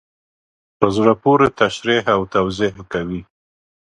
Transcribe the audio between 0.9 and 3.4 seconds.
زړه پوري تشریح او توضیح کوي.